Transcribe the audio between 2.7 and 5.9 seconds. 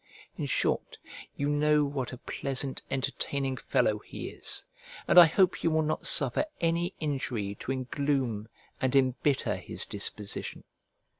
entertaining fellow he is, and I hope you will